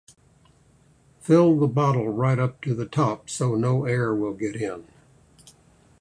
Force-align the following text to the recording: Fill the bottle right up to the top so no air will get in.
Fill 1.19 1.59
the 1.59 1.67
bottle 1.67 2.09
right 2.09 2.39
up 2.39 2.59
to 2.63 2.73
the 2.73 2.87
top 2.87 3.29
so 3.29 3.53
no 3.53 3.85
air 3.85 4.15
will 4.15 4.33
get 4.33 4.55
in. 4.55 4.87